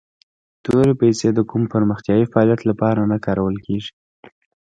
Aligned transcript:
تورې 0.63 0.93
پیسي 1.01 1.29
د 1.33 1.39
کوم 1.49 1.63
پرمختیایي 1.73 2.25
فعالیت 2.31 2.61
لپاره 2.69 3.01
نه 3.11 3.17
کارول 3.25 3.55
کیږي. 3.65 3.91